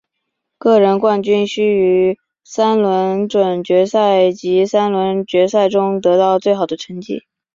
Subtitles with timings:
[0.57, 7.19] 个人冠军需于三轮准决赛及三轮决赛中得到最好的成绩。